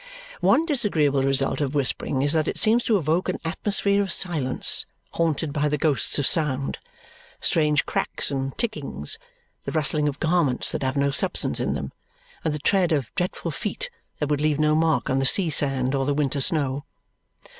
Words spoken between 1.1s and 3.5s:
result of whispering is that it seems to evoke an